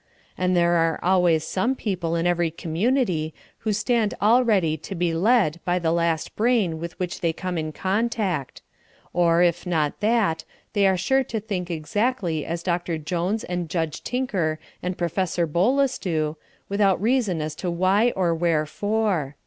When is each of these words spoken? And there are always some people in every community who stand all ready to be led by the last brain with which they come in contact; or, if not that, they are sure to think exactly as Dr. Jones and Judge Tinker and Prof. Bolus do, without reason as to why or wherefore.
And 0.35 0.57
there 0.57 0.73
are 0.77 0.99
always 1.03 1.43
some 1.43 1.75
people 1.75 2.15
in 2.15 2.25
every 2.25 2.49
community 2.49 3.35
who 3.59 3.71
stand 3.71 4.15
all 4.19 4.43
ready 4.43 4.75
to 4.77 4.95
be 4.95 5.13
led 5.13 5.59
by 5.63 5.77
the 5.77 5.91
last 5.91 6.35
brain 6.35 6.79
with 6.79 6.97
which 6.97 7.21
they 7.21 7.31
come 7.31 7.55
in 7.55 7.71
contact; 7.71 8.63
or, 9.13 9.43
if 9.43 9.67
not 9.67 9.99
that, 9.99 10.43
they 10.73 10.87
are 10.87 10.97
sure 10.97 11.23
to 11.25 11.39
think 11.39 11.69
exactly 11.69 12.43
as 12.47 12.63
Dr. 12.63 12.97
Jones 12.97 13.43
and 13.43 13.69
Judge 13.69 14.03
Tinker 14.03 14.57
and 14.81 14.97
Prof. 14.97 15.21
Bolus 15.51 15.99
do, 15.99 16.35
without 16.67 16.99
reason 16.99 17.39
as 17.39 17.53
to 17.57 17.69
why 17.69 18.11
or 18.15 18.33
wherefore. 18.33 19.35